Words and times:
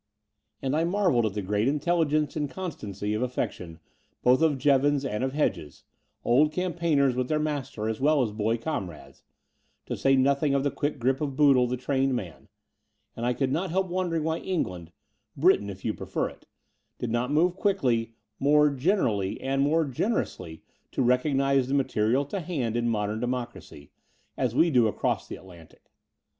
And 0.63 0.75
I 0.75 0.83
marvelled 0.83 1.27
at 1.27 1.35
the 1.35 1.43
great 1.43 1.67
intelligence 1.67 2.35
and 2.35 2.49
constancy 2.49 3.13
of 3.13 3.21
affection 3.21 3.79
both 4.23 4.41
of 4.41 4.57
Jevons 4.57 5.05
and 5.05 5.23
of 5.23 5.33
Hedges— 5.33 5.83
old 6.25 6.51
campaigners 6.51 7.13
with 7.15 7.27
their 7.29 7.37
master 7.37 7.87
as 7.87 8.01
well 8.01 8.23
as 8.23 8.31
boy 8.31 8.57
comrades— 8.57 9.21
^to 9.87 9.95
say 9.95 10.15
nothing 10.15 10.55
of 10.55 10.63
the 10.63 10.71
quick 10.71 10.97
grip 10.97 11.21
of 11.21 11.35
Boodle, 11.35 11.67
the 11.67 11.77
trained 11.77 12.15
man: 12.15 12.47
and 13.15 13.27
I 13.27 13.33
could 13.35 13.51
not 13.51 13.69
help 13.69 13.89
wondering 13.89 14.23
why 14.23 14.39
England— 14.39 14.91
Britain, 15.37 15.69
if 15.69 15.85
you 15.85 15.93
pre 15.93 16.07
fer 16.07 16.29
it— 16.29 16.47
did 16.97 17.11
not 17.11 17.29
move 17.31 17.55
quickly, 17.55 18.15
more 18.39 18.71
generally, 18.71 19.39
and 19.39 19.61
more 19.61 19.85
generously 19.85 20.63
to 20.93 21.03
recognize 21.03 21.67
the 21.67 21.75
material 21.75 22.25
to 22.25 22.39
hand 22.39 22.75
in 22.75 22.89
modem 22.89 23.19
democracy, 23.19 23.91
as 24.35 24.55
we 24.55 24.71
do 24.71 24.87
across 24.87 25.27
the 25.27 25.35
Atlantic. 25.35 25.91